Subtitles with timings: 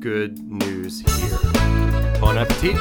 [0.00, 1.38] good news here?
[2.20, 2.76] Bon appetit!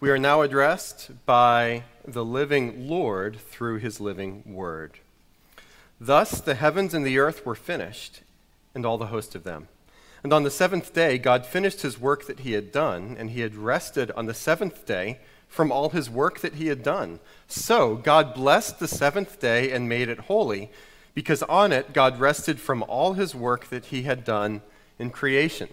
[0.00, 4.92] We are now addressed by the living Lord through his living word.
[6.00, 8.22] Thus the heavens and the earth were finished,
[8.74, 9.68] and all the host of them.
[10.22, 13.42] And on the seventh day, God finished his work that he had done, and he
[13.42, 15.18] had rested on the seventh day
[15.48, 17.20] from all his work that he had done.
[17.46, 20.70] So God blessed the seventh day and made it holy,
[21.14, 24.62] because on it God rested from all his work that he had done
[24.98, 25.68] in creation.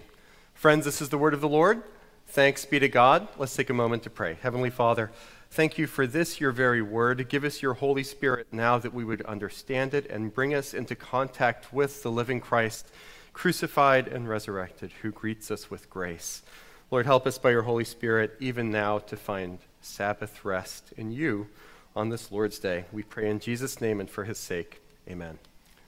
[0.54, 1.82] Friends, this is the word of the Lord.
[2.26, 3.26] Thanks be to God.
[3.38, 4.38] Let's take a moment to pray.
[4.40, 5.10] Heavenly Father,
[5.50, 7.28] thank you for this, your very word.
[7.28, 10.94] Give us your Holy Spirit now that we would understand it and bring us into
[10.94, 12.92] contact with the living Christ,
[13.32, 16.42] crucified and resurrected, who greets us with grace.
[16.90, 21.48] Lord, help us by your Holy Spirit even now to find Sabbath rest in you
[21.96, 22.84] on this Lord's Day.
[22.92, 24.82] We pray in Jesus' name and for his sake.
[25.10, 25.38] Amen.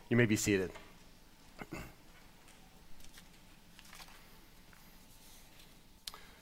[0.08, 0.72] You may be seated.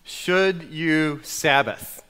[0.03, 2.03] Should you Sabbath?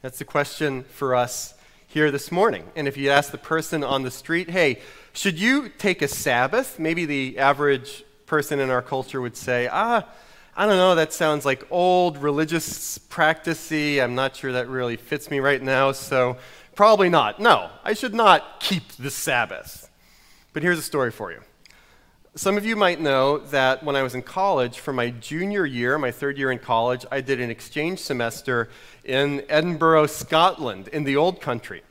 [0.00, 1.52] That's the question for us
[1.86, 2.64] here this morning.
[2.74, 4.80] And if you ask the person on the street, hey,
[5.12, 6.78] should you take a Sabbath?
[6.78, 10.08] Maybe the average person in our culture would say, ah,
[10.56, 14.02] I don't know, that sounds like old religious practicey.
[14.02, 16.38] I'm not sure that really fits me right now, so
[16.74, 17.40] probably not.
[17.40, 19.87] No, I should not keep the Sabbath.
[20.58, 21.40] But here's a story for you.
[22.34, 25.96] Some of you might know that when I was in college, for my junior year,
[25.98, 28.68] my third year in college, I did an exchange semester
[29.04, 31.82] in Edinburgh, Scotland, in the old country.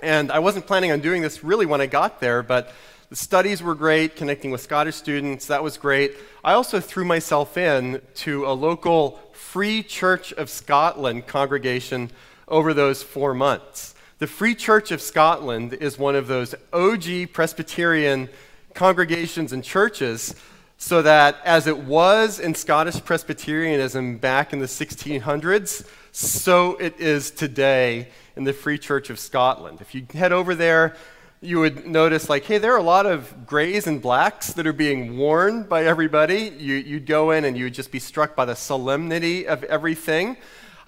[0.00, 2.74] And I wasn't planning on doing this really when I got there, but
[3.08, 6.16] the studies were great, connecting with Scottish students, that was great.
[6.44, 12.10] I also threw myself in to a local Free Church of Scotland congregation
[12.46, 13.94] over those four months.
[14.18, 18.30] The Free Church of Scotland is one of those OG Presbyterian
[18.72, 20.34] congregations and churches,
[20.78, 27.30] so that as it was in Scottish Presbyterianism back in the 1600s, so it is
[27.30, 29.82] today in the Free Church of Scotland.
[29.82, 30.96] If you head over there,
[31.42, 34.72] you would notice, like, hey, there are a lot of grays and blacks that are
[34.72, 36.54] being worn by everybody.
[36.56, 40.38] You, would go in and you would just be struck by the solemnity of everything.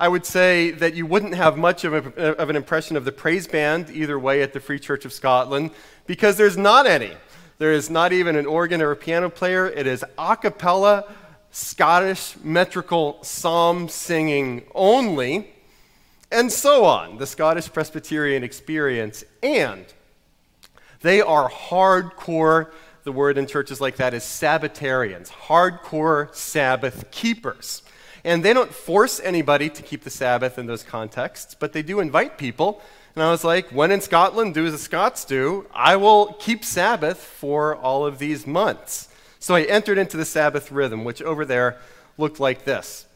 [0.00, 3.10] I would say that you wouldn't have much of, a, of an impression of the
[3.10, 5.72] praise band either way at the Free Church of Scotland
[6.06, 7.12] because there's not any.
[7.58, 9.66] There is not even an organ or a piano player.
[9.66, 11.12] It is a cappella,
[11.50, 15.50] Scottish metrical psalm singing only,
[16.30, 17.18] and so on.
[17.18, 19.24] The Scottish Presbyterian experience.
[19.42, 19.84] And
[21.00, 22.70] they are hardcore,
[23.02, 27.82] the word in churches like that is Sabbatarians, hardcore Sabbath keepers.
[28.24, 32.00] And they don't force anybody to keep the Sabbath in those contexts, but they do
[32.00, 32.82] invite people
[33.18, 35.66] and I was like, when in Scotland, do as the Scots do.
[35.74, 39.08] I will keep Sabbath for all of these months.
[39.40, 41.80] So I entered into the Sabbath rhythm, which over there
[42.16, 43.06] looked like this.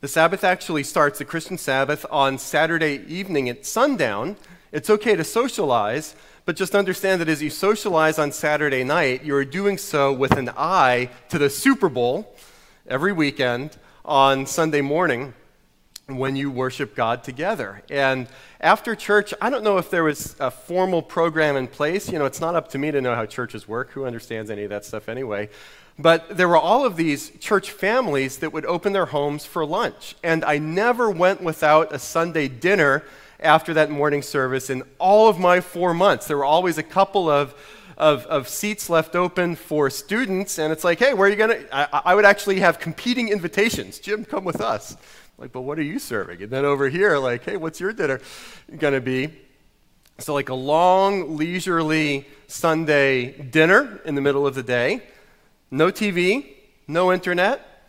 [0.00, 4.36] The Sabbath actually starts, the Christian Sabbath, on Saturday evening at sundown.
[4.72, 6.16] It's okay to socialize,
[6.46, 10.48] but just understand that as you socialize on Saturday night, you're doing so with an
[10.56, 12.34] eye to the Super Bowl
[12.88, 15.32] every weekend on Sunday morning
[16.06, 17.82] when you worship God together.
[17.88, 18.28] And
[18.60, 22.12] after church, I don't know if there was a formal program in place.
[22.12, 23.90] You know, it's not up to me to know how churches work.
[23.92, 25.48] Who understands any of that stuff anyway?
[25.98, 30.16] But there were all of these church families that would open their homes for lunch.
[30.22, 33.04] And I never went without a Sunday dinner
[33.40, 36.26] after that morning service in all of my four months.
[36.26, 37.54] There were always a couple of
[37.96, 41.50] of, of seats left open for students, and it's like, hey, where are you going
[41.50, 41.74] to?
[41.74, 43.98] I would actually have competing invitations.
[43.98, 44.96] Jim, come with us.
[45.38, 46.42] Like, but what are you serving?
[46.42, 48.20] And then over here, like, hey, what's your dinner
[48.78, 49.30] going to be?
[50.18, 55.02] So, like a long, leisurely Sunday dinner in the middle of the day.
[55.70, 56.54] No TV,
[56.86, 57.88] no internet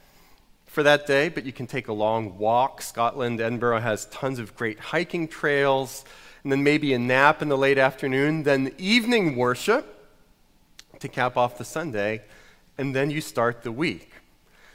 [0.65, 2.81] for that day, but you can take a long walk.
[2.81, 6.03] Scotland, Edinburgh has tons of great hiking trails,
[6.41, 9.94] and then maybe a nap in the late afternoon, then evening worship
[10.99, 12.21] to cap off the Sunday,
[12.77, 14.11] and then you start the week.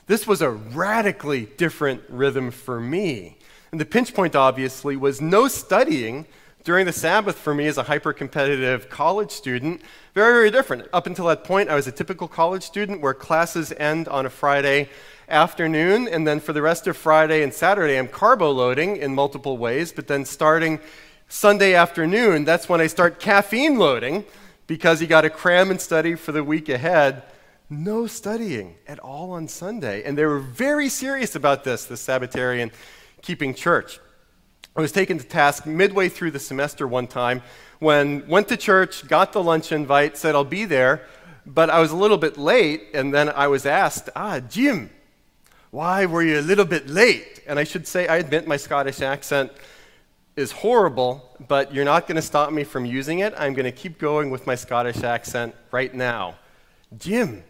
[0.06, 3.36] This was a radically different rhythm for me.
[3.70, 6.26] And the pinch point, obviously, was no studying
[6.62, 9.80] During the Sabbath, for me as a hyper competitive college student,
[10.12, 10.88] very, very different.
[10.92, 14.30] Up until that point, I was a typical college student where classes end on a
[14.30, 14.90] Friday
[15.26, 19.56] afternoon, and then for the rest of Friday and Saturday, I'm carbo loading in multiple
[19.56, 20.80] ways, but then starting
[21.28, 24.26] Sunday afternoon, that's when I start caffeine loading
[24.70, 27.24] because he got to cram and study for the week ahead.
[27.68, 30.04] No studying at all on Sunday.
[30.04, 32.70] And they were very serious about this, the Sabbatarian
[33.20, 33.98] keeping church.
[34.76, 37.42] I was taken to task midway through the semester one time
[37.80, 41.04] when went to church, got the lunch invite, said I'll be there,
[41.44, 44.90] but I was a little bit late, and then I was asked, "Ah, Jim,
[45.72, 49.00] why were you a little bit late?" And I should say, I admit my Scottish
[49.00, 49.50] accent
[50.36, 53.34] is horrible, but you're not going to stop me from using it.
[53.36, 56.36] I'm going to keep going with my Scottish accent right now.
[56.98, 57.44] Jim,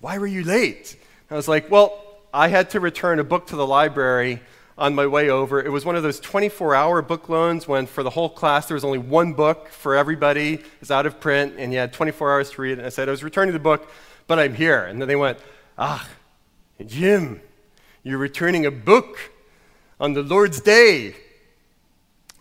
[0.00, 0.96] why were you late?
[1.30, 2.02] I was like, well,
[2.32, 4.40] I had to return a book to the library
[4.78, 5.60] on my way over.
[5.60, 8.74] It was one of those 24 hour book loans when for the whole class there
[8.74, 10.62] was only one book for everybody.
[10.80, 12.78] It's out of print and you had 24 hours to read it.
[12.78, 13.90] And I said, I was returning the book,
[14.26, 14.84] but I'm here.
[14.84, 15.38] And then they went,
[15.78, 16.06] Ah,
[16.84, 17.40] Jim,
[18.02, 19.18] you're returning a book
[19.98, 21.16] on the Lord's day.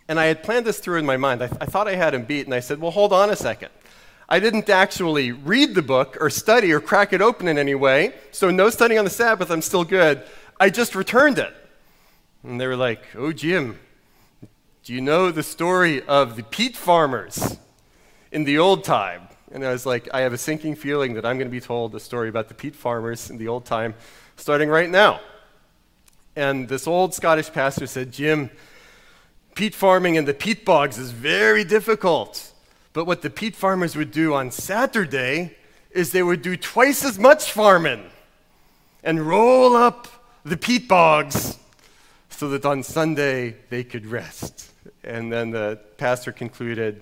[0.08, 1.42] And I had planned this through in my mind.
[1.42, 3.36] I, th- I thought I had him beat, and I said, Well, hold on a
[3.36, 3.70] second.
[4.28, 8.14] I didn't actually read the book or study or crack it open in any way,
[8.32, 10.24] so no studying on the Sabbath, I'm still good.
[10.60, 11.54] I just returned it.
[12.44, 13.80] And they were like, Oh, Jim,
[14.84, 17.58] do you know the story of the peat farmers
[18.32, 19.28] in the old time?
[19.52, 21.92] And I was like, I have a sinking feeling that I'm going to be told
[21.92, 23.96] the story about the peat farmers in the old time
[24.36, 25.22] starting right now.
[26.36, 28.50] And this old Scottish pastor said, Jim,
[29.56, 32.52] peat farming in the peat bogs is very difficult.
[32.94, 35.58] But what the peat farmers would do on Saturday
[35.92, 38.04] is they would do twice as much farming
[39.04, 40.08] and roll up
[40.44, 41.58] the peat bogs
[42.30, 44.72] so that on Sunday they could rest.
[45.04, 47.02] And then the pastor concluded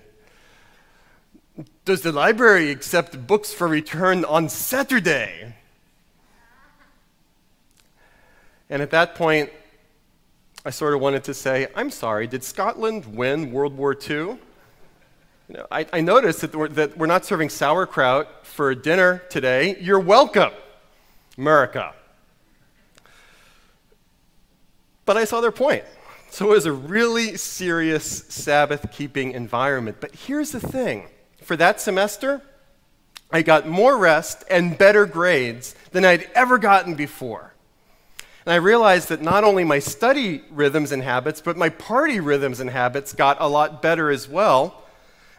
[1.84, 5.56] Does the library accept books for return on Saturday?
[8.70, 9.50] And at that point,
[10.64, 14.16] I sort of wanted to say, I'm sorry, did Scotland win World War II?
[14.16, 14.38] You
[15.50, 19.76] know, I, I noticed that we're, that we're not serving sauerkraut for dinner today.
[19.78, 20.52] You're welcome,
[21.36, 21.92] America.
[25.04, 25.84] But I saw their point.
[26.30, 29.98] So it was a really serious Sabbath keeping environment.
[30.00, 31.08] But here's the thing
[31.42, 32.42] for that semester,
[33.30, 37.53] I got more rest and better grades than I'd ever gotten before.
[38.46, 42.60] And I realized that not only my study rhythms and habits, but my party rhythms
[42.60, 44.82] and habits got a lot better as well.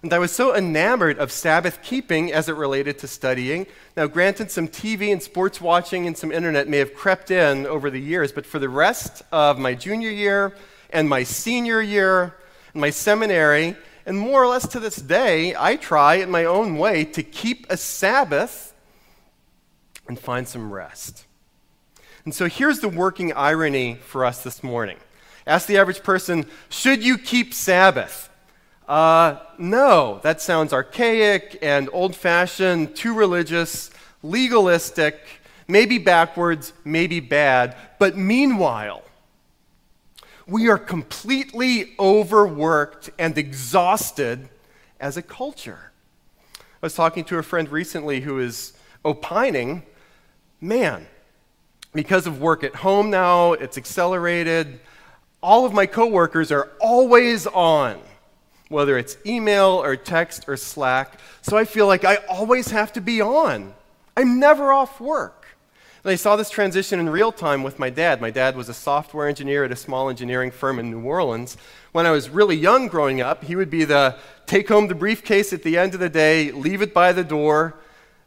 [0.02, 3.68] And I was so enamored of Sabbath keeping as it related to studying.
[3.96, 7.90] Now, granted, some TV and sports watching and some internet may have crept in over
[7.90, 10.56] the years, but for the rest of my junior year
[10.90, 12.36] and my senior year
[12.74, 13.75] and my seminary,
[14.06, 17.66] and more or less to this day, I try in my own way to keep
[17.72, 18.74] a Sabbath
[20.08, 21.25] and find some rest.
[22.25, 24.98] And so here's the working irony for us this morning.
[25.45, 28.30] Ask the average person, should you keep Sabbath?
[28.88, 33.92] Uh, no, that sounds archaic and old fashioned, too religious,
[34.24, 35.19] legalistic,
[35.68, 37.75] maybe backwards, maybe bad.
[38.00, 39.04] But meanwhile,
[40.48, 44.50] we are completely overworked and exhausted
[45.00, 45.92] as a culture.
[46.57, 48.74] I was talking to a friend recently who is
[49.04, 49.83] opining,
[50.60, 51.07] man,
[51.96, 54.80] because of work at home now, it's accelerated.
[55.42, 58.00] All of my coworkers are always on,
[58.70, 61.20] whether it's email or text or Slack.
[61.42, 63.74] So I feel like I always have to be on.
[64.18, 65.48] I'm never off work.
[66.04, 68.22] And I saw this transition in real time with my dad.
[68.22, 71.58] My dad was a software engineer at a small engineering firm in New Orleans.
[71.94, 75.52] When I was really young growing up, he would be the take home the briefcase
[75.52, 77.74] at the end of the day, leave it by the door,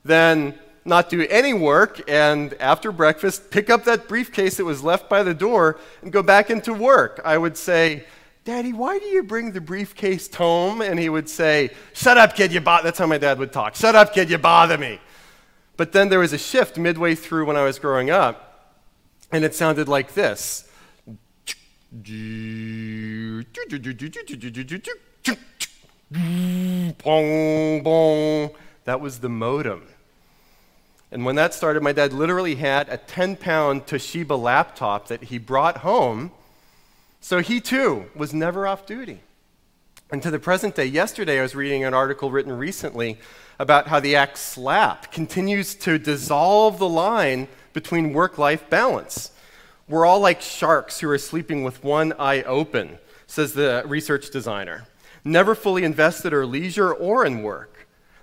[0.04, 5.08] then not do any work, and after breakfast, pick up that briefcase that was left
[5.08, 7.20] by the door and go back into work.
[7.24, 8.04] I would say,
[8.44, 10.80] Daddy, why do you bring the briefcase home?
[10.80, 12.84] And he would say, Shut up, kid, you bother.
[12.84, 13.74] That's how my dad would talk.
[13.74, 15.00] Shut up, kid, you bother me.
[15.76, 18.80] But then there was a shift midway through when I was growing up,
[19.30, 20.68] and it sounded like this.
[28.84, 29.86] That was the modem.
[31.10, 35.38] And when that started, my dad literally had a 10 pound Toshiba laptop that he
[35.38, 36.32] brought home.
[37.20, 39.20] So he too was never off duty.
[40.10, 43.18] And to the present day, yesterday I was reading an article written recently
[43.58, 49.32] about how the act Slack continues to dissolve the line between work life balance.
[49.88, 54.86] We're all like sharks who are sleeping with one eye open, says the research designer.
[55.24, 57.77] never fully invested or leisure or in work.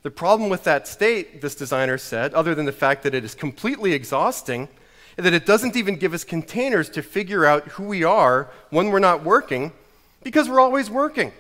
[0.06, 3.34] The problem with that state, this designer said, other than the fact that it is
[3.34, 4.70] completely exhausting,
[5.18, 8.90] is that it doesn't even give us containers to figure out who we are when
[8.90, 9.72] we're not working
[10.22, 11.34] because we're always working.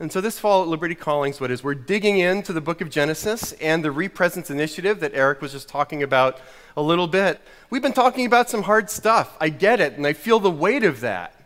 [0.00, 3.52] And so this fall at Liberty Collingswood, as we're digging into the book of Genesis
[3.60, 6.40] and the Represence Initiative that Eric was just talking about
[6.76, 9.36] a little bit, we've been talking about some hard stuff.
[9.40, 11.40] I get it, and I feel the weight of that.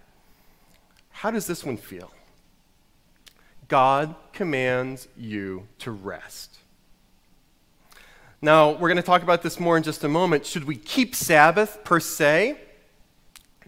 [1.10, 2.10] How does this one feel?
[3.68, 6.58] God commands you to rest.
[8.42, 10.46] Now, we're going to talk about this more in just a moment.
[10.46, 12.58] Should we keep Sabbath per se?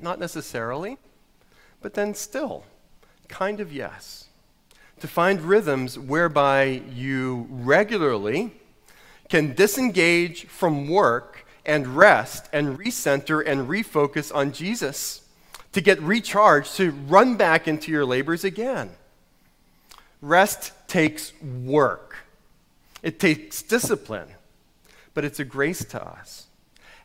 [0.00, 0.98] Not necessarily,
[1.80, 2.64] but then still,
[3.28, 4.28] kind of yes
[5.00, 8.52] to find rhythms whereby you regularly
[9.28, 15.22] can disengage from work and rest and recenter and refocus on Jesus
[15.72, 18.90] to get recharged, to run back into your labors again.
[20.20, 22.16] Rest takes work,
[23.02, 24.28] it takes discipline,
[25.14, 26.46] but it's a grace to us.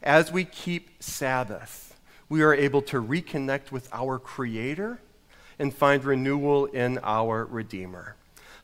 [0.01, 4.99] As we keep Sabbath, we are able to reconnect with our Creator
[5.59, 8.15] and find renewal in our Redeemer.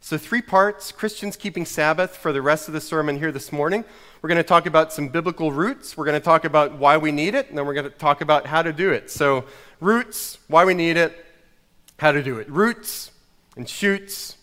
[0.02, 3.86] So, three parts Christians keeping Sabbath for the rest of the sermon here this morning.
[4.22, 5.96] We're going to talk about some biblical roots.
[5.96, 8.22] We're going to talk about why we need it, and then we're going to talk
[8.22, 9.12] about how to do it.
[9.12, 9.46] So,
[9.80, 11.26] roots, why we need it,
[12.00, 12.50] how to do it.
[12.50, 13.12] Roots
[13.56, 14.38] and shoots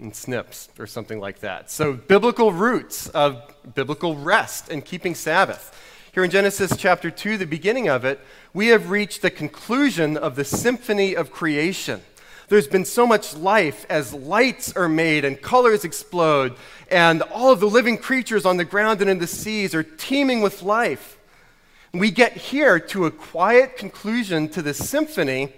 [0.00, 1.70] and snips, or something like that.
[1.70, 3.42] So, biblical roots of
[3.74, 5.76] biblical rest and keeping Sabbath.
[6.12, 8.18] Here in Genesis chapter 2, the beginning of it,
[8.52, 12.02] we have reached the conclusion of the symphony of creation.
[12.48, 16.56] There's been so much life as lights are made and colors explode,
[16.90, 20.40] and all of the living creatures on the ground and in the seas are teeming
[20.40, 21.16] with life.
[21.92, 25.52] We get here to a quiet conclusion to the symphony,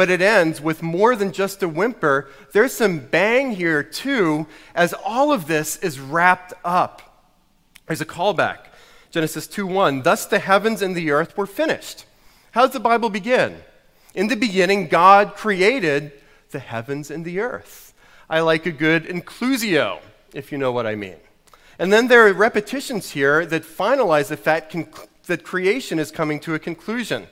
[0.00, 2.26] but it ends with more than just a whimper.
[2.54, 7.28] There's some bang here, too, as all of this is wrapped up.
[7.86, 8.60] There's a callback.
[9.10, 10.02] Genesis 2:1.
[10.02, 12.06] Thus the heavens and the earth were finished.
[12.52, 13.62] How does the Bible begin?
[14.14, 16.12] In the beginning, God created
[16.50, 17.92] the heavens and the earth.
[18.30, 19.98] I like a good inclusio,
[20.32, 21.20] if you know what I mean.
[21.78, 24.74] And then there are repetitions here that finalize the fact
[25.26, 27.26] that creation is coming to a conclusion.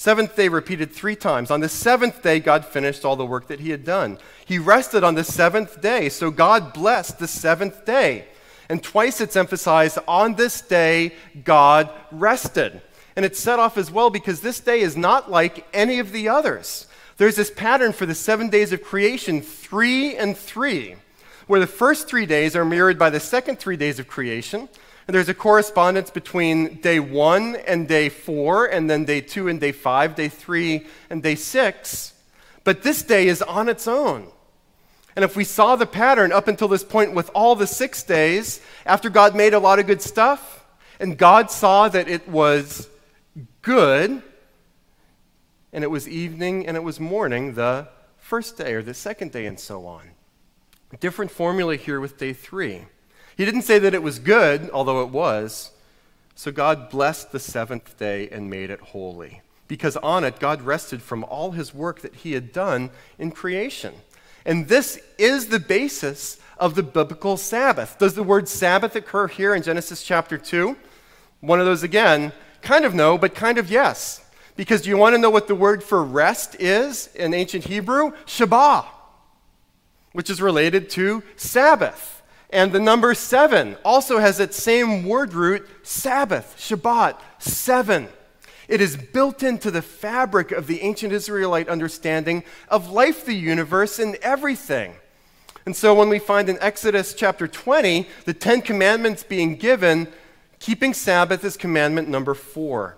[0.00, 1.50] Seventh day repeated three times.
[1.50, 4.16] On the seventh day, God finished all the work that he had done.
[4.46, 8.24] He rested on the seventh day, so God blessed the seventh day.
[8.70, 11.12] And twice it's emphasized on this day,
[11.44, 12.80] God rested.
[13.14, 16.30] And it's set off as well because this day is not like any of the
[16.30, 16.86] others.
[17.18, 20.96] There's this pattern for the seven days of creation, three and three,
[21.46, 24.70] where the first three days are mirrored by the second three days of creation.
[25.10, 29.60] And there's a correspondence between day one and day four, and then day two and
[29.60, 32.14] day five, day three and day six.
[32.62, 34.28] But this day is on its own.
[35.16, 38.60] And if we saw the pattern up until this point with all the six days,
[38.86, 40.64] after God made a lot of good stuff,
[41.00, 42.88] and God saw that it was
[43.62, 44.22] good,
[45.72, 49.46] and it was evening and it was morning the first day or the second day,
[49.46, 50.08] and so on.
[51.00, 52.84] Different formula here with day three.
[53.36, 55.70] He didn't say that it was good, although it was.
[56.34, 59.42] So God blessed the seventh day and made it holy.
[59.68, 63.94] Because on it, God rested from all his work that he had done in creation.
[64.44, 67.98] And this is the basis of the biblical Sabbath.
[67.98, 70.76] Does the word Sabbath occur here in Genesis chapter 2?
[71.40, 72.32] One of those again,
[72.62, 74.24] kind of no, but kind of yes.
[74.56, 78.12] Because do you want to know what the word for rest is in ancient Hebrew?
[78.26, 78.86] Shabbat,
[80.12, 82.19] which is related to Sabbath.
[82.52, 88.08] And the number seven also has that same word root, Sabbath, Shabbat, seven.
[88.68, 93.98] It is built into the fabric of the ancient Israelite understanding of life, the universe,
[93.98, 94.94] and everything.
[95.66, 100.08] And so when we find in Exodus chapter 20 the Ten Commandments being given,
[100.58, 102.96] keeping Sabbath is commandment number four.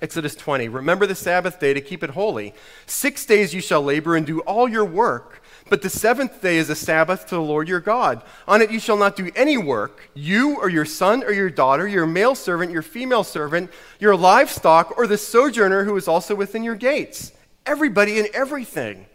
[0.00, 2.54] Exodus 20 Remember the Sabbath day to keep it holy.
[2.86, 5.37] Six days you shall labor and do all your work.
[5.68, 8.22] But the seventh day is a Sabbath to the Lord your God.
[8.46, 11.86] On it you shall not do any work, you or your son or your daughter,
[11.86, 13.70] your male servant, your female servant,
[14.00, 17.32] your livestock, or the sojourner who is also within your gates.
[17.66, 19.06] Everybody and everything.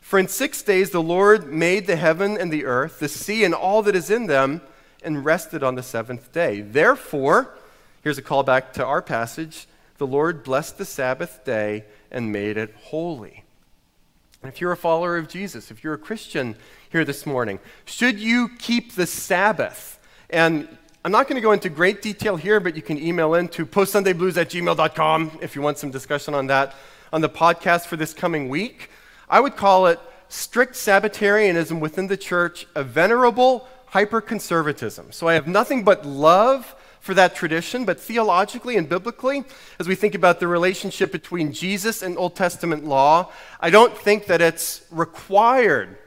[0.00, 3.54] For in six days the Lord made the heaven and the earth, the sea and
[3.54, 4.60] all that is in them,
[5.02, 6.60] and rested on the seventh day.
[6.60, 7.54] Therefore,
[8.02, 12.74] here's a callback to our passage the Lord blessed the Sabbath day and made it
[12.82, 13.43] holy.
[14.44, 16.54] If you're a follower of Jesus, if you're a Christian
[16.90, 19.98] here this morning, should you keep the Sabbath?
[20.28, 20.68] And
[21.02, 23.64] I'm not going to go into great detail here, but you can email in to
[23.64, 26.74] postsundayblues at gmail.com if you want some discussion on that
[27.10, 28.90] on the podcast for this coming week.
[29.30, 29.98] I would call it
[30.28, 35.12] strict Sabbatarianism within the church a venerable hyper-conservatism.
[35.12, 36.74] So I have nothing but love
[37.04, 39.44] for that tradition, but theologically and biblically,
[39.78, 43.30] as we think about the relationship between Jesus and Old Testament law,
[43.60, 45.98] I don't think that it's required,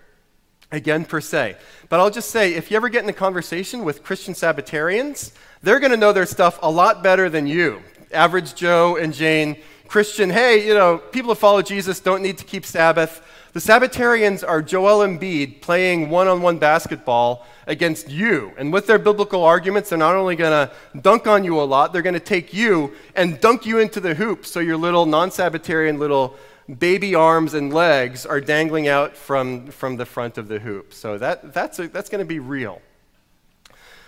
[0.71, 1.57] again, per se.
[1.89, 5.79] But I'll just say if you ever get in a conversation with Christian Sabbatarians, they're
[5.79, 7.83] going to know their stuff a lot better than you.
[8.11, 12.43] Average Joe and Jane, Christian, hey, you know, people who follow Jesus don't need to
[12.43, 13.21] keep Sabbath.
[13.53, 18.51] The Sabbatarians are Joel Embiid playing one on one basketball against you.
[18.57, 21.93] And with their biblical arguments, they're not only going to dunk on you a lot,
[21.93, 25.29] they're going to take you and dunk you into the hoop so your little non
[25.29, 26.35] Sabbatarian little
[26.77, 30.93] baby arms and legs are dangling out from, from the front of the hoop.
[30.93, 32.81] So that, that's, that's going to be real.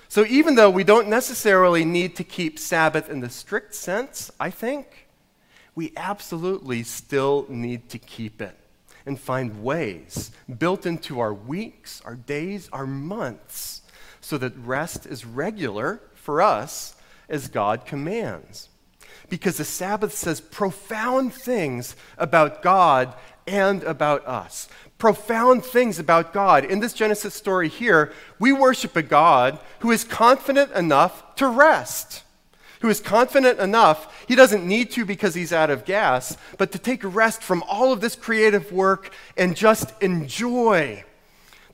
[0.10, 4.50] So even though we don't necessarily need to keep Sabbath in the strict sense, I
[4.50, 5.08] think,
[5.76, 8.58] we absolutely still need to keep it
[9.06, 13.82] and find ways built into our weeks, our days, our months,
[14.22, 16.96] so that rest is regular for us
[17.28, 18.70] as God commands.
[19.30, 23.14] Because the Sabbath says profound things about God
[23.48, 24.68] and about us.
[24.98, 26.66] Profound things about God.
[26.66, 32.24] In this Genesis story here, we worship a God who is confident enough to rest
[32.80, 36.80] who is confident enough, he doesn't need to because he's out of gas, but to
[36.80, 41.04] take rest from all of this creative work and just enjoy.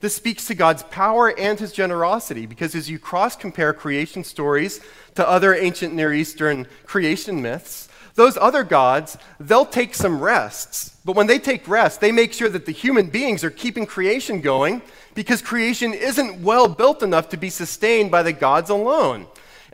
[0.00, 4.80] This speaks to God's power and his generosity because as you cross compare creation stories
[5.14, 10.96] to other ancient Near Eastern creation myths, those other gods, they'll take some rests.
[11.04, 14.40] But when they take rest, they make sure that the human beings are keeping creation
[14.40, 14.82] going
[15.14, 19.26] because creation isn't well built enough to be sustained by the gods alone.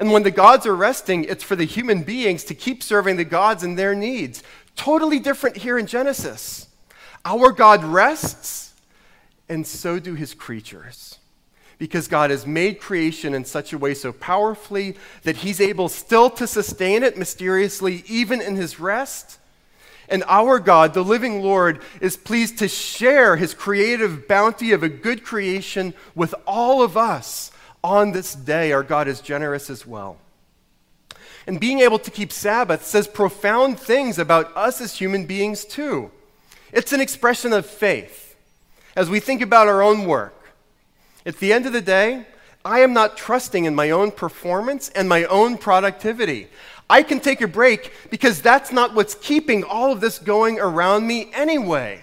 [0.03, 3.25] And when the gods are resting, it's for the human beings to keep serving the
[3.25, 4.43] gods and their needs.
[4.75, 6.67] Totally different here in Genesis.
[7.25, 8.75] Our God rests,
[9.49, 11.21] and so do his creatures.
[11.79, 16.31] Because God has made creation in such a way so powerfully that he's able still
[16.31, 19.39] to sustain it mysteriously, even in his rest.
[20.09, 24.89] And our God, the living Lord, is pleased to share his creative bounty of a
[24.89, 27.52] good creation with all of us
[27.85, 30.19] on this day, our God is generous as well.
[31.47, 36.11] And being able to keep Sabbath says profound things about us as human beings, too.
[36.73, 38.37] It's an expression of faith
[38.95, 40.35] as we think about our own work.
[41.27, 42.27] At the end of the day,
[42.65, 46.49] I am not trusting in my own performance and my own productivity.
[46.89, 51.07] I can take a break because that's not what's keeping all of this going around
[51.07, 52.03] me anyway.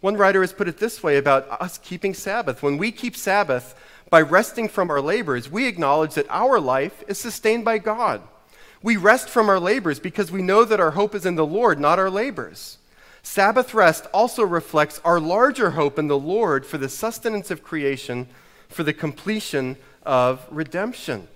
[0.00, 2.62] One writer has put it this way about us keeping Sabbath.
[2.62, 3.74] When we keep Sabbath,
[4.10, 8.22] by resting from our labors, we acknowledge that our life is sustained by God.
[8.82, 11.78] We rest from our labors because we know that our hope is in the Lord,
[11.78, 12.78] not our labors.
[13.22, 18.26] Sabbath rest also reflects our larger hope in the Lord for the sustenance of creation,
[18.68, 21.28] for the completion of redemption.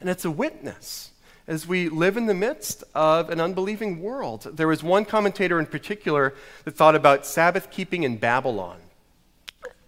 [0.00, 1.10] And it's a witness
[1.46, 4.46] as we live in the midst of an unbelieving world.
[4.54, 6.32] There was one commentator in particular
[6.64, 8.78] that thought about Sabbath keeping in Babylon.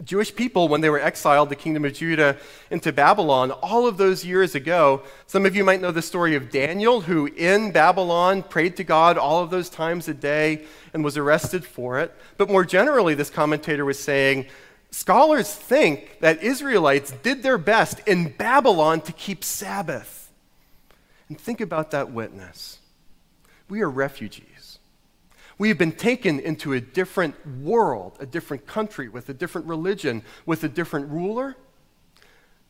[0.05, 2.37] Jewish people, when they were exiled, the kingdom of Judah,
[2.71, 6.51] into Babylon, all of those years ago, some of you might know the story of
[6.51, 11.17] Daniel, who in Babylon prayed to God all of those times a day and was
[11.17, 12.15] arrested for it.
[12.37, 14.47] But more generally, this commentator was saying,
[14.91, 20.31] scholars think that Israelites did their best in Babylon to keep Sabbath.
[21.29, 22.79] And think about that witness.
[23.69, 24.52] We are refugees.
[25.63, 30.25] We have been taken into a different world, a different country, with a different religion,
[30.45, 31.55] with a different ruler.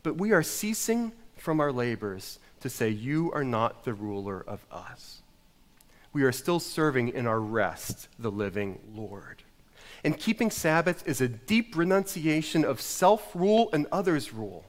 [0.02, 4.66] But we are ceasing from our labors to say, You are not the ruler of
[4.70, 5.22] us.
[6.12, 9.42] We are still serving in our rest the living Lord.
[10.05, 14.66] And keeping Sabbath is a deep renunciation of self rule and others' rule.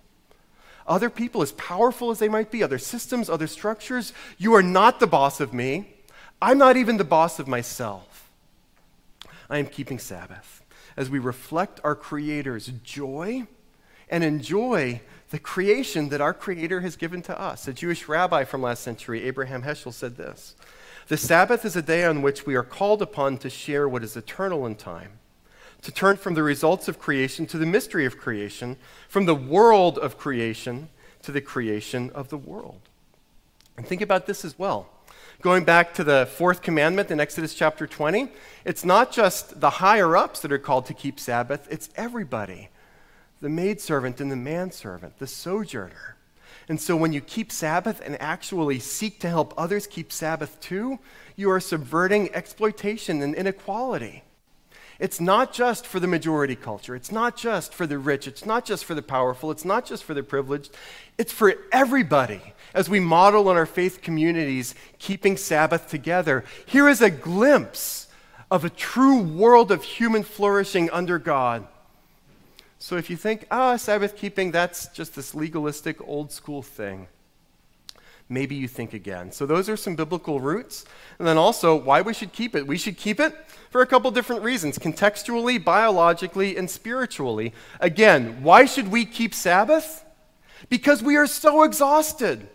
[0.87, 5.01] Other people, as powerful as they might be, other systems, other structures, you are not
[5.01, 5.89] the boss of me.
[6.41, 8.12] I'm not even the boss of myself.
[9.53, 10.63] I am keeping Sabbath
[10.97, 13.45] as we reflect our Creator's joy
[14.09, 17.67] and enjoy the creation that our Creator has given to us.
[17.67, 20.55] A Jewish rabbi from last century, Abraham Heschel, said this
[21.07, 24.17] The Sabbath is a day on which we are called upon to share what is
[24.17, 25.19] eternal in time,
[25.83, 28.75] to turn from the results of creation to the mystery of creation,
[29.07, 30.89] from the world of creation
[31.21, 32.81] to the creation of the world.
[33.77, 34.89] And think about this as well.
[35.43, 38.29] Going back to the fourth commandment in Exodus chapter 20,
[38.63, 42.69] it's not just the higher ups that are called to keep Sabbath, it's everybody
[43.41, 46.15] the maidservant and the manservant, the sojourner.
[46.69, 50.97] And so when you keep Sabbath and actually seek to help others keep Sabbath too,
[51.35, 54.23] you are subverting exploitation and inequality.
[55.03, 56.95] It's not just for the majority culture.
[56.95, 58.25] It's not just for the rich.
[58.25, 59.51] It's not just for the powerful.
[59.51, 60.73] It's not just for the privileged.
[61.17, 62.39] It's for everybody
[62.73, 66.45] as we model in our faith communities keeping Sabbath together.
[66.65, 68.07] Here is a glimpse
[68.49, 71.67] of a true world of human flourishing under God.
[72.79, 77.09] So if you think, ah, Sabbath keeping, that's just this legalistic old school thing,
[78.33, 79.31] maybe you think again.
[79.31, 80.85] So those are some biblical roots.
[81.19, 82.65] And then also why we should keep it.
[82.65, 83.33] We should keep it
[83.69, 87.53] for a couple different reasons contextually, biologically, and spiritually.
[87.79, 90.03] Again, why should we keep Sabbath?
[90.69, 92.47] Because we are so exhausted.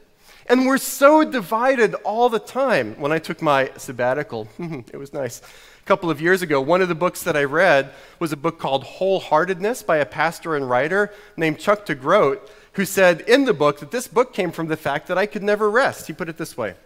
[0.47, 2.95] And we're so divided all the time.
[2.99, 5.41] When I took my sabbatical, it was nice.
[5.41, 8.59] A couple of years ago, one of the books that I read was a book
[8.59, 12.41] called Wholeheartedness by a pastor and writer named Chuck DeGroat,
[12.79, 15.43] who said in the book that this book came from the fact that I could
[15.43, 16.07] never rest.
[16.07, 16.77] He put it this way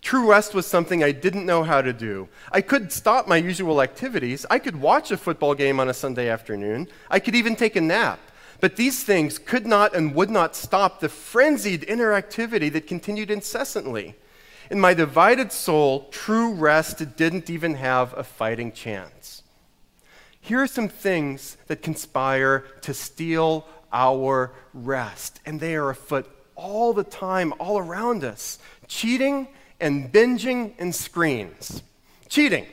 [0.00, 2.30] True rest was something I didn't know how to do.
[2.50, 4.46] I could stop my usual activities.
[4.48, 6.88] I could watch a football game on a Sunday afternoon.
[7.10, 8.18] I could even take a nap.
[8.60, 14.14] But these things could not and would not stop the frenzied interactivity that continued incessantly.
[14.70, 19.42] In my divided soul, true rest didn't even have a fighting chance.
[20.40, 26.92] Here are some things that conspire to steal our rest, and they are afoot all
[26.92, 29.48] the time, all around us cheating
[29.80, 31.82] and binging and screens.
[32.28, 32.66] Cheating.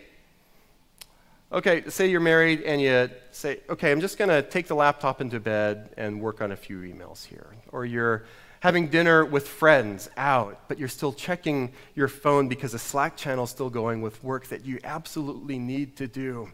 [1.51, 5.21] Okay, say you're married and you say, okay, I'm just going to take the laptop
[5.21, 7.47] into bed and work on a few emails here.
[7.71, 8.25] Or you're
[8.59, 13.43] having dinner with friends out, but you're still checking your phone because the Slack channel
[13.43, 16.49] is still going with work that you absolutely need to do.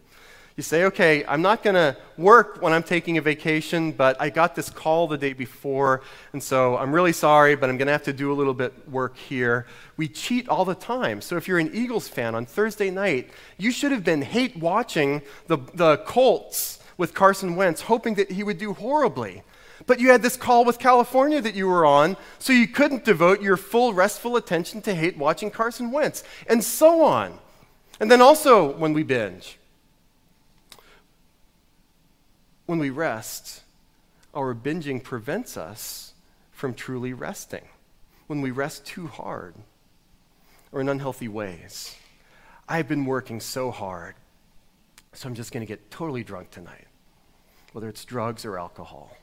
[0.58, 4.30] You say, okay, I'm not going to work when I'm taking a vacation, but I
[4.30, 6.02] got this call the day before,
[6.34, 8.90] and so I'm really sorry, but I'm going to have to do a little bit
[8.90, 9.66] work here.
[9.96, 11.22] We cheat all the time.
[11.22, 15.22] So if you're an Eagles fan on Thursday night, you should have been hate watching
[15.48, 19.44] the, the Colts with Carson Wentz, hoping that he would do horribly.
[19.88, 23.42] But you had this call with California that you were on, so you couldn't devote
[23.42, 27.40] your full restful attention to hate watching Carson Wentz, and so on.
[28.00, 29.58] And then also when we binge,
[32.72, 33.64] when we rest,
[34.34, 36.14] our binging prevents us
[36.54, 37.66] from truly resting.
[38.28, 39.56] When we rest too hard
[40.72, 41.98] or in unhealthy ways.
[42.70, 44.16] I've been working so hard,
[45.12, 46.88] so I'm just going to get totally drunk tonight,
[47.74, 49.18] whether it's drugs or alcohol.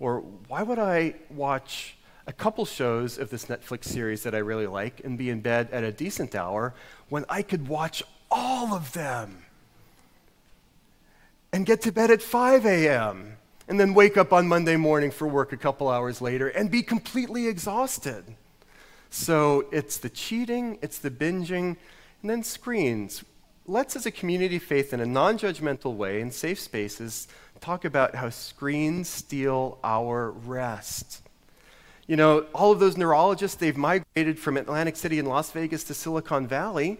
[0.00, 0.18] Or
[0.48, 5.02] why would I watch a couple shows of this Netflix series that I really like
[5.04, 6.74] and be in bed at a decent hour
[7.08, 9.41] when I could watch all of them?
[11.52, 13.36] And get to bed at 5 a.m.
[13.68, 16.82] and then wake up on Monday morning for work a couple hours later and be
[16.82, 18.24] completely exhausted.
[19.10, 21.76] So it's the cheating, it's the binging,
[22.22, 23.22] and then screens.
[23.66, 27.28] Let's, as a community faith, in a non judgmental way, in safe spaces,
[27.60, 31.20] talk about how screens steal our rest.
[32.06, 35.94] You know, all of those neurologists, they've migrated from Atlantic City and Las Vegas to
[35.94, 36.98] Silicon Valley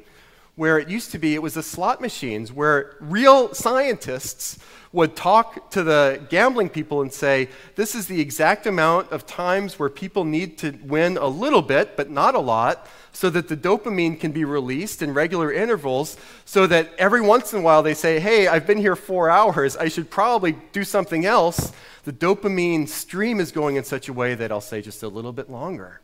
[0.62, 4.60] where it used to be it was the slot machines where real scientists
[4.92, 9.76] would talk to the gambling people and say this is the exact amount of times
[9.76, 13.56] where people need to win a little bit but not a lot so that the
[13.56, 17.92] dopamine can be released in regular intervals so that every once in a while they
[17.92, 19.76] say hey i've been here four hours.
[19.76, 21.72] I should probably do something else
[22.04, 25.32] the dopamine stream is going in such a way that i'll say just a little
[25.32, 26.00] bit longer.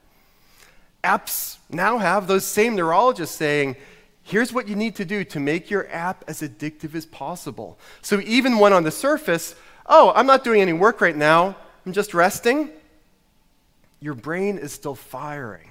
[1.05, 3.77] Apps now have those same neurologists saying
[4.29, 7.79] Here's what you need to do to make your app as addictive as possible.
[8.03, 9.55] So even when on the surface,
[9.87, 12.69] oh, I'm not doing any work right now, I'm just resting,
[14.01, 15.71] your brain is still firing.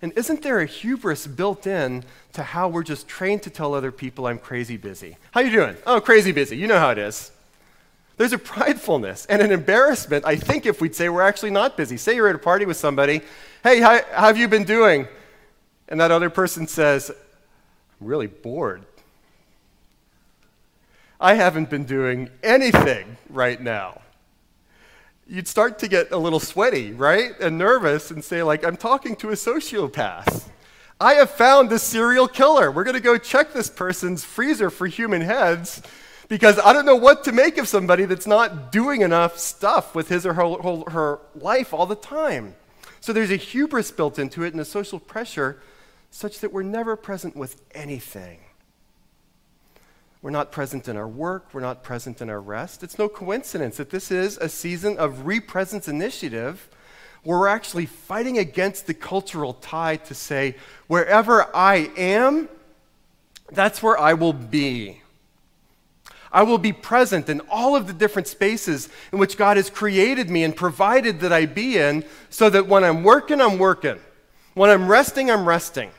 [0.00, 3.90] And isn't there a hubris built in to how we're just trained to tell other
[3.90, 5.16] people I'm crazy busy?
[5.32, 5.76] How you doing?
[5.84, 6.56] Oh, crazy busy.
[6.56, 7.32] You know how it is.
[8.18, 11.96] There's a pridefulness and an embarrassment, I think, if we'd say we're actually not busy.
[11.96, 13.20] Say you're at a party with somebody.
[13.64, 15.08] Hey, how, how have you been doing?
[15.88, 17.10] And that other person says,
[18.00, 18.84] I'm really bored.
[21.20, 24.02] I haven't been doing anything right now.
[25.26, 27.32] You'd start to get a little sweaty, right?
[27.40, 30.48] And nervous and say, like, I'm talking to a sociopath.
[31.00, 32.70] I have found the serial killer.
[32.70, 35.82] We're going to go check this person's freezer for human heads
[36.28, 40.08] because I don't know what to make of somebody that's not doing enough stuff with
[40.08, 42.54] his or her, her life all the time.
[43.00, 45.60] So there's a hubris built into it and a social pressure
[46.16, 48.38] such that we're never present with anything.
[50.22, 52.82] We're not present in our work, we're not present in our rest.
[52.82, 56.70] It's no coincidence that this is a season of represence initiative
[57.22, 62.48] where we're actually fighting against the cultural tide to say, wherever I am,
[63.52, 65.02] that's where I will be.
[66.32, 70.30] I will be present in all of the different spaces in which God has created
[70.30, 74.00] me and provided that I be in so that when I'm working, I'm working.
[74.54, 75.90] When I'm resting, I'm resting.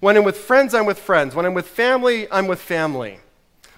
[0.00, 1.34] When I'm with friends, I'm with friends.
[1.34, 3.20] When I'm with family, I'm with family.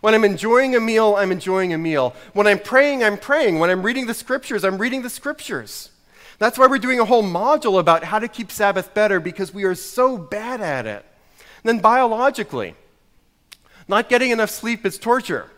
[0.00, 2.14] When I'm enjoying a meal, I'm enjoying a meal.
[2.32, 3.58] When I'm praying, I'm praying.
[3.58, 5.90] When I'm reading the scriptures, I'm reading the scriptures.
[6.38, 9.64] That's why we're doing a whole module about how to keep Sabbath better because we
[9.64, 11.04] are so bad at it.
[11.62, 12.74] And then biologically,
[13.86, 15.48] not getting enough sleep is torture.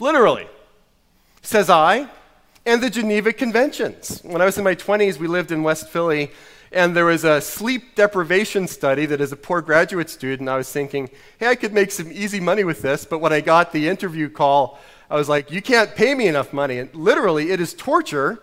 [0.00, 0.48] Literally,
[1.42, 2.08] says I,
[2.66, 4.20] and the Geneva Conventions.
[4.24, 6.32] When I was in my 20s, we lived in West Philly,
[6.74, 10.70] and there was a sleep deprivation study that as a poor graduate student, I was
[10.70, 11.08] thinking,
[11.38, 13.04] hey, I could make some easy money with this.
[13.04, 16.52] But when I got the interview call, I was like, you can't pay me enough
[16.52, 16.78] money.
[16.78, 18.42] And literally, it is torture,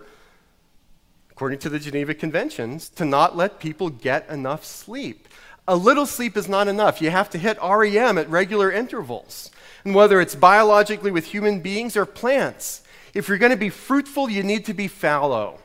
[1.30, 5.28] according to the Geneva Conventions, to not let people get enough sleep.
[5.68, 7.02] A little sleep is not enough.
[7.02, 9.50] You have to hit REM at regular intervals.
[9.84, 14.30] And whether it's biologically with human beings or plants, if you're going to be fruitful,
[14.30, 15.60] you need to be fallow.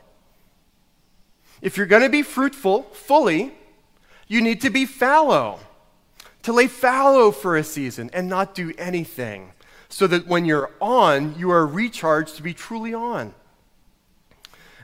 [1.60, 3.52] If you're going to be fruitful fully,
[4.26, 5.60] you need to be fallow.
[6.42, 9.52] To lay fallow for a season and not do anything,
[9.88, 13.34] so that when you're on, you are recharged to be truly on.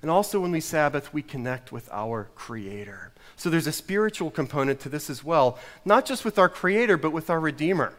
[0.02, 3.12] And also, when we Sabbath, we connect with our Creator.
[3.36, 7.10] So there's a spiritual component to this as well, not just with our Creator, but
[7.10, 7.94] with our Redeemer.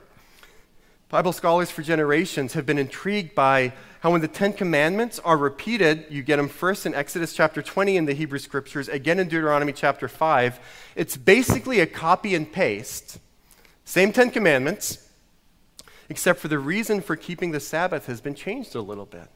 [1.10, 6.06] Bible scholars for generations have been intrigued by how when the Ten Commandments are repeated,
[6.10, 9.72] you get them first in Exodus chapter 20 in the Hebrew Scriptures, again in Deuteronomy
[9.72, 10.60] chapter 5.
[10.96, 13.20] It's basically a copy and paste.
[13.84, 15.08] Same Ten Commandments,
[16.10, 19.30] except for the reason for keeping the Sabbath has been changed a little bit.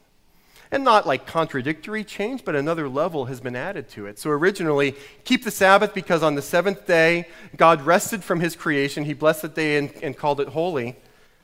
[0.72, 4.18] And not like contradictory change, but another level has been added to it.
[4.18, 9.04] So originally, keep the Sabbath because on the seventh day, God rested from his creation.
[9.04, 10.96] He blessed the day and, and called it holy.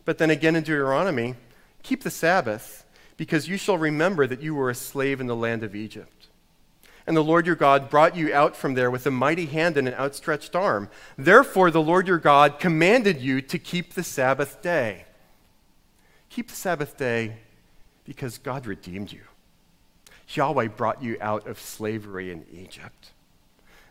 [0.06, 1.34] But then again in Deuteronomy,
[1.82, 2.86] keep the Sabbath,
[3.18, 6.28] because you shall remember that you were a slave in the land of Egypt.
[7.06, 9.86] And the Lord your God brought you out from there with a mighty hand and
[9.86, 10.88] an outstretched arm.
[11.18, 15.04] Therefore, the Lord your God commanded you to keep the Sabbath day.
[16.30, 17.36] Keep the Sabbath day
[18.04, 19.22] because God redeemed you.
[20.28, 23.10] Yahweh brought you out of slavery in Egypt.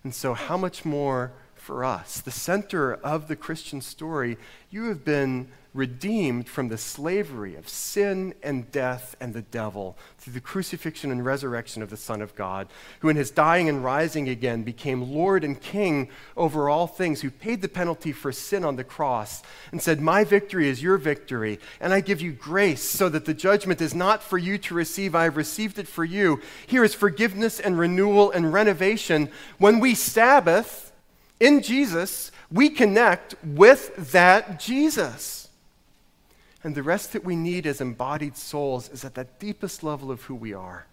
[0.03, 1.31] And so, how much more
[1.65, 2.21] for us?
[2.21, 4.37] The center of the Christian story,
[4.69, 10.31] you have been redeemed from the slavery of sin and death and the devil through
[10.31, 12.67] the crucifixion and resurrection of the Son of God,
[12.99, 17.31] who in his dying and rising again became Lord and King over all things, who
[17.31, 21.59] paid the penalty for sin on the cross and said, My victory is your victory,
[21.81, 25.15] and I give you grace so that the judgment is not for you to receive,
[25.15, 26.41] I have received it for you.
[26.67, 29.29] Here is forgiveness and renewal and renovation.
[29.57, 30.84] When we Sabbath
[31.39, 35.49] in Jesus, we connect with that Jesus.
[36.63, 40.23] And the rest that we need as embodied souls is at that deepest level of
[40.23, 40.85] who we are.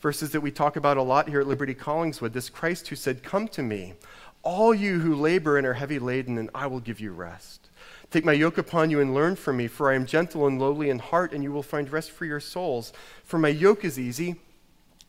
[0.00, 3.22] Verses that we talk about a lot here at Liberty Collingswood this Christ who said,
[3.22, 3.94] Come to me,
[4.42, 7.68] all you who labor and are heavy laden, and I will give you rest.
[8.10, 10.90] Take my yoke upon you and learn from me, for I am gentle and lowly
[10.90, 12.92] in heart, and you will find rest for your souls.
[13.24, 14.36] For my yoke is easy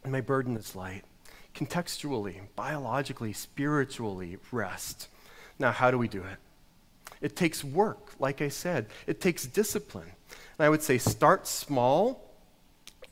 [0.03, 1.03] and my burden is light.
[1.56, 5.08] Contextually, biologically, spiritually, rest.
[5.58, 6.38] Now, how do we do it?
[7.22, 10.12] It takes work, like I said, it takes discipline.
[10.58, 12.30] And I would say start small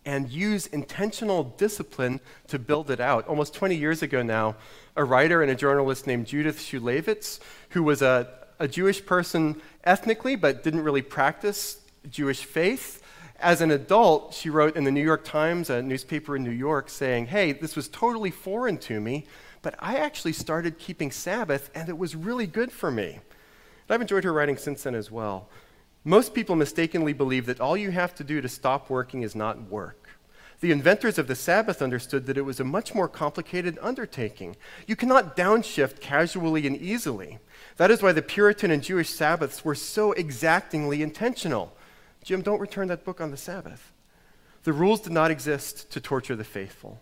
[0.05, 3.27] and use intentional discipline to build it out.
[3.27, 4.55] Almost 20 years ago now,
[4.95, 7.39] a writer and a journalist named Judith Shulevitz,
[7.71, 13.03] who was a, a Jewish person ethnically but didn't really practice Jewish faith,
[13.39, 16.89] as an adult, she wrote in the New York Times, a newspaper in New York,
[16.89, 19.25] saying, Hey, this was totally foreign to me,
[19.61, 23.09] but I actually started keeping Sabbath and it was really good for me.
[23.13, 25.49] And I've enjoyed her writing since then as well.
[26.03, 29.69] Most people mistakenly believe that all you have to do to stop working is not
[29.69, 30.07] work.
[30.59, 34.55] The inventors of the Sabbath understood that it was a much more complicated undertaking.
[34.87, 37.37] You cannot downshift casually and easily.
[37.75, 41.76] That is why the Puritan and Jewish Sabbaths were so exactingly intentional.
[42.27, 43.93] Jim, don't return that book on the Sabbath.
[44.63, 46.99] The rules did not exist to torture the faithful.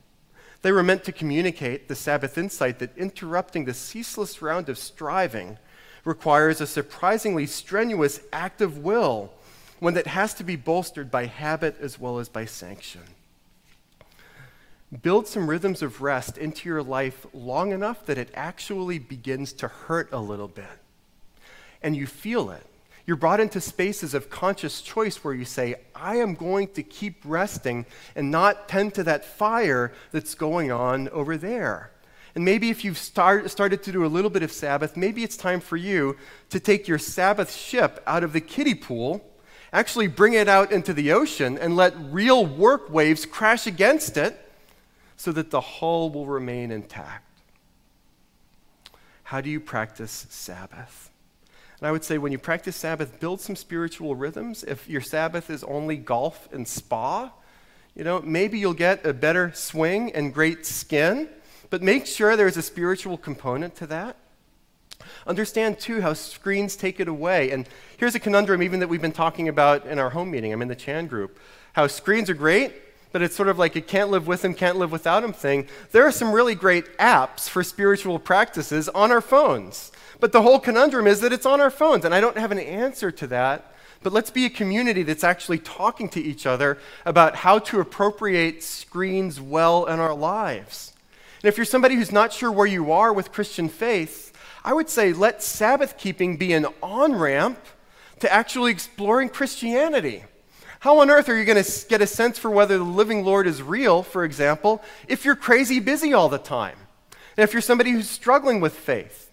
[0.61, 5.57] They were meant to communicate the Sabbath insight that interrupting the ceaseless round of striving
[6.03, 9.33] requires a surprisingly strenuous act of will,
[9.79, 13.01] one that has to be bolstered by habit as well as by sanction.
[15.01, 19.69] Build some rhythms of rest into your life long enough that it actually begins to
[19.69, 20.77] hurt a little bit.
[21.81, 22.67] And you feel it.
[23.05, 27.21] You're brought into spaces of conscious choice where you say, I am going to keep
[27.23, 31.91] resting and not tend to that fire that's going on over there.
[32.33, 35.37] And maybe if you've start, started to do a little bit of Sabbath, maybe it's
[35.37, 36.17] time for you
[36.49, 39.23] to take your Sabbath ship out of the kiddie pool
[39.75, 44.39] Actually, bring it out into the ocean and let real work waves crash against it
[45.17, 47.25] so that the hull will remain intact.
[49.23, 51.11] How do you practice Sabbath?
[51.79, 54.63] And I would say when you practice Sabbath, build some spiritual rhythms.
[54.63, 57.31] If your Sabbath is only golf and spa,
[57.95, 61.29] you know, maybe you'll get a better swing and great skin,
[61.69, 64.17] but make sure there's a spiritual component to that.
[65.27, 67.51] Understand, too, how screens take it away.
[67.51, 70.53] And here's a conundrum, even that we've been talking about in our home meeting.
[70.53, 71.39] I'm in the Chan group.
[71.73, 72.73] How screens are great,
[73.11, 75.67] but it's sort of like a can't live with them, can't live without them thing.
[75.91, 79.91] There are some really great apps for spiritual practices on our phones.
[80.19, 82.59] But the whole conundrum is that it's on our phones, and I don't have an
[82.59, 83.71] answer to that.
[84.03, 88.61] But let's be a community that's actually talking to each other about how to appropriate
[88.61, 90.93] screens well in our lives.
[91.41, 94.31] And if you're somebody who's not sure where you are with Christian faith,
[94.63, 97.59] I would say let Sabbath keeping be an on ramp
[98.19, 100.23] to actually exploring Christianity.
[100.79, 103.47] How on earth are you going to get a sense for whether the living Lord
[103.47, 106.77] is real, for example, if you're crazy busy all the time?
[107.37, 109.24] And if you're somebody who's struggling with faith?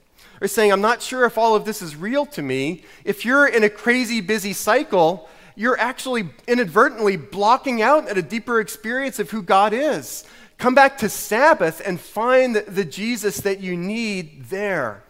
[0.43, 3.47] Or saying, I'm not sure if all of this is real to me, if you're
[3.47, 9.31] in a crazy busy cycle, you're actually inadvertently blocking out at a deeper experience of
[9.31, 10.25] who God is.
[10.59, 15.05] Come back to Sabbath and find the Jesus that you need there.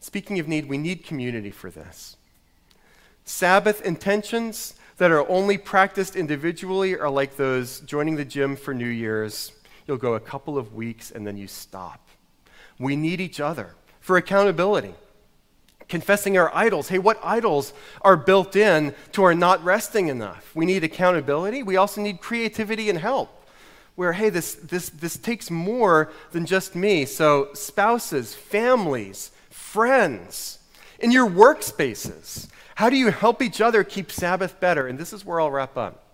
[0.00, 2.16] Speaking of need, we need community for this.
[3.26, 8.88] Sabbath intentions that are only practiced individually are like those joining the gym for New
[8.88, 9.52] Year's.
[9.86, 12.08] You'll go a couple of weeks and then you stop.
[12.78, 13.74] We need each other
[14.06, 14.94] for accountability.
[15.88, 16.88] Confessing our idols.
[16.88, 20.48] Hey, what idols are built in to our not resting enough?
[20.54, 21.64] We need accountability.
[21.64, 23.48] We also need creativity and help.
[23.96, 27.04] Where, hey, this, this, this takes more than just me.
[27.04, 30.60] So, spouses, families, friends,
[31.00, 34.86] in your workspaces, how do you help each other keep Sabbath better?
[34.86, 36.04] And this is where I'll wrap up.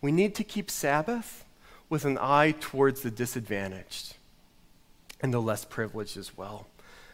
[0.00, 1.44] We need to keep Sabbath
[1.90, 4.16] with an eye towards the disadvantaged
[5.22, 6.66] and the less privileged as well.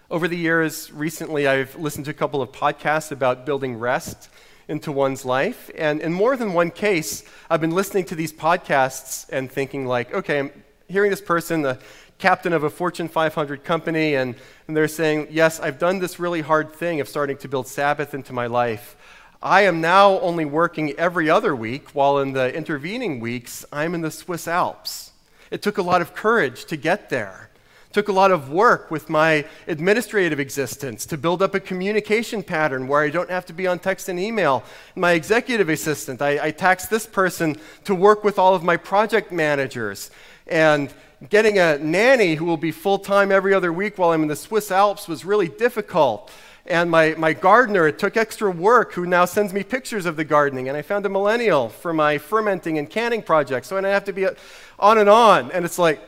[0.09, 4.29] Over the years, recently, I've listened to a couple of podcasts about building rest
[4.69, 5.69] into one's life.
[5.77, 10.15] And in more than one case, I've been listening to these podcasts and thinking, like,
[10.15, 10.53] okay, I'm
[10.87, 11.81] hearing this person, the
[12.19, 14.37] captain of a Fortune 500 company, and,
[14.69, 18.15] and they're saying, yes, I've done this really hard thing of starting to build Sabbath
[18.15, 18.97] into my life.
[19.43, 24.03] I am now only working every other week, while in the intervening weeks, I'm in
[24.03, 25.11] the Swiss Alps.
[25.51, 27.51] It took a lot of courage to get there
[27.97, 32.87] took a lot of work with my administrative existence to build up a communication pattern
[32.87, 34.63] where I don't have to be on text and email.
[34.97, 39.33] My executive assistant, I, I taxed this person to work with all of my project
[39.33, 40.11] managers.
[40.47, 40.93] And
[41.31, 44.37] getting a nanny who will be full time every other week while I'm in the
[44.37, 46.31] Swiss Alps was really difficult.
[46.67, 50.25] And my, my gardener, it took extra work, who now sends me pictures of the
[50.25, 50.69] gardening.
[50.69, 53.65] And I found a millennial for my fermenting and canning project.
[53.65, 54.35] So I have to be uh,
[54.79, 55.51] on and on.
[55.53, 55.99] And it's like,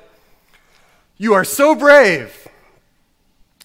[1.21, 2.47] you are so brave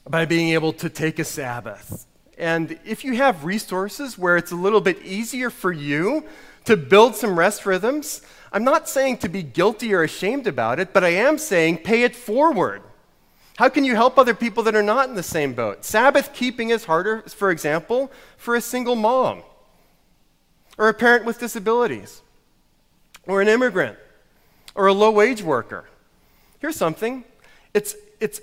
[0.10, 2.08] by being able to take a Sabbath.
[2.36, 6.26] And if you have resources where it's a little bit easier for you
[6.66, 10.94] to build some rest rhythms, I'm not saying to be guilty or ashamed about it,
[10.94, 12.82] but I am saying pay it forward.
[13.58, 15.86] How can you help other people that are not in the same boat?
[15.86, 19.44] Sabbath keeping is harder, for example, for a single mom,
[20.80, 22.24] or a parent with disabilities,
[23.28, 24.00] or an immigrant,
[24.74, 25.86] or a low wage worker.
[26.58, 27.26] Here's something
[27.74, 28.42] it's, it's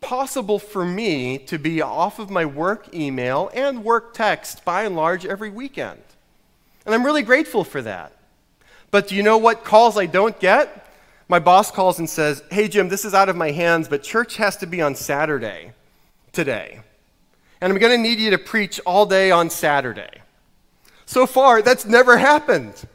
[0.00, 4.94] possible for me to be off of my work email and work text by and
[4.94, 6.00] large every weekend.
[6.84, 8.12] And I'm really grateful for that.
[8.90, 10.84] But do you know what calls I don't get?
[11.28, 14.36] My boss calls and says, Hey, Jim, this is out of my hands, but church
[14.36, 15.72] has to be on Saturday
[16.32, 16.80] today.
[17.60, 20.22] And I'm going to need you to preach all day on Saturday.
[21.04, 22.86] So far, that's never happened.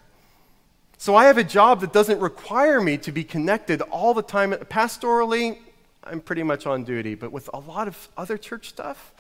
[1.02, 4.52] So I have a job that doesn't require me to be connected all the time.
[4.52, 5.58] Pastorally,
[6.04, 9.12] I'm pretty much on duty, but with a lot of other church stuff,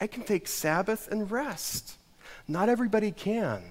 [0.00, 1.98] I can take Sabbath and rest.
[2.48, 3.62] Not everybody can.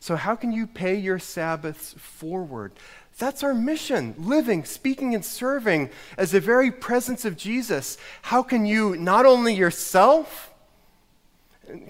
[0.00, 2.72] So, how can you pay your Sabbaths forward?
[3.18, 7.98] That's our mission living, speaking, and serving as the very presence of Jesus.
[8.22, 10.52] How can you not only yourself,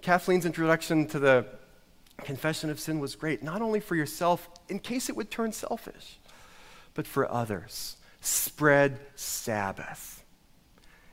[0.02, 1.46] Kathleen's introduction to the
[2.24, 6.18] confession of sin was great, not only for yourself, in case it would turn selfish,
[6.94, 7.96] but for others.
[8.20, 10.24] Spread Sabbath.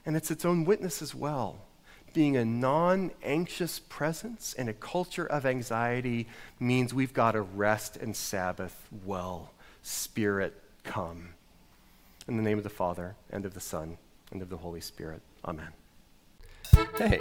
[0.06, 1.66] And it's its own witness as well.
[2.14, 6.28] Being a non anxious presence in a culture of anxiety
[6.60, 9.52] means we've got to rest and Sabbath well.
[9.82, 11.30] Spirit, come.
[12.28, 13.98] In the name of the Father, and of the Son,
[14.32, 15.22] and of the Holy Spirit.
[15.46, 15.70] Amen.
[16.98, 17.18] Hey,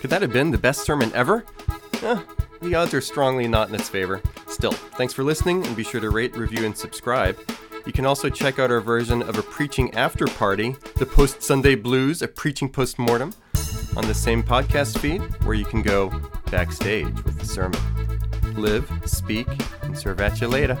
[0.00, 1.44] could that have been the best sermon ever?
[2.60, 4.20] The odds are strongly not in its favor.
[4.48, 7.38] Still, thanks for listening, and be sure to rate, review, and subscribe.
[7.86, 11.74] You can also check out our version of a preaching after party, the Post Sunday
[11.74, 13.32] Blues, a preaching post mortem,
[13.96, 16.10] on the same podcast feed, where you can go
[16.50, 17.80] backstage with the sermon.
[18.54, 19.48] Live, speak,
[19.82, 20.78] and serve at you later.